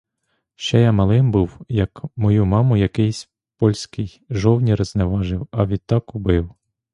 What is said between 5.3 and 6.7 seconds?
а відтак убив.